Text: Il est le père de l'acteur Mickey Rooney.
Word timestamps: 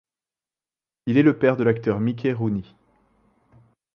Il 1.05 1.17
est 1.19 1.21
le 1.21 1.37
père 1.37 1.57
de 1.57 1.63
l'acteur 1.63 1.99
Mickey 1.99 2.33
Rooney. 2.33 2.63